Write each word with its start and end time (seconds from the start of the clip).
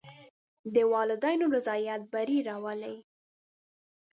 د 0.73 0.75
والدینو 0.93 1.45
رضایت 1.55 2.01
بری 2.13 2.39
راولي. 2.47 2.95